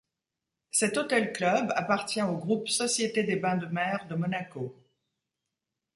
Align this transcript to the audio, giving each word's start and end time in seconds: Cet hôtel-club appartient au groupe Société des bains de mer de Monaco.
Cet 0.71 0.97
hôtel-club 0.97 1.71
appartient 1.75 2.23
au 2.23 2.35
groupe 2.35 2.67
Société 2.69 3.21
des 3.23 3.35
bains 3.35 3.57
de 3.57 3.67
mer 3.67 4.07
de 4.07 4.15
Monaco. 4.15 4.75